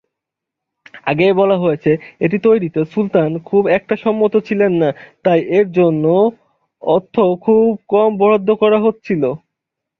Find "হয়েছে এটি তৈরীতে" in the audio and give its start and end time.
1.57-2.81